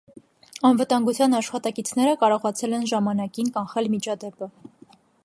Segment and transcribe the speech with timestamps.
[0.69, 4.49] Անվտանգության աշխատակիցները կարողացել են ժամանակին կանխել միջադեպը։